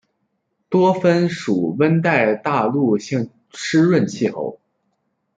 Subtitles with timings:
[0.67, 4.59] 多芬属温带大陆性湿润气候。